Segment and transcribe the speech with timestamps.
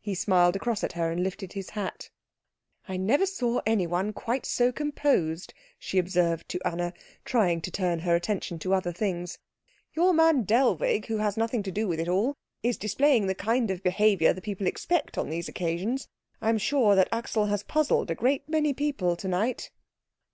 [0.00, 2.10] He smiled across at her, and lifted his hat.
[2.88, 6.92] "I never saw anyone quite so composed," she observed to Anna,
[7.24, 9.38] trying to turn her attention to other things.
[9.92, 13.70] "Your man Dellwig, who has nothing to do with it all, is displaying the kind
[13.70, 16.08] of behaviour the people expect on these occasions.
[16.42, 19.70] I am sure that Axel has puzzled a great many people to night."